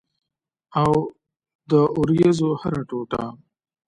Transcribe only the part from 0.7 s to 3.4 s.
او د اوریځو هره ټوټه